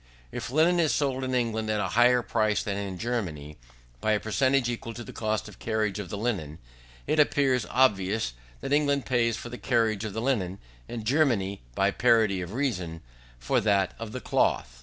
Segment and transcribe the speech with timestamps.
[0.31, 3.59] If linen is sold in England at a higher price than in Germany,
[3.99, 6.57] by a per centage equal to the cost of carriage of the linen,
[7.05, 10.57] it appears obvious that England pays for the carriage of the linen,
[10.89, 13.01] and Germany, by parity of reason,
[13.37, 14.79] for that of the cloth.